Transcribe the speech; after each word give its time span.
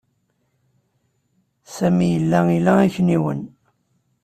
Sami 1.75 2.05
yella 2.13 2.39
ila 2.57 2.73
akniwen. 2.85 3.41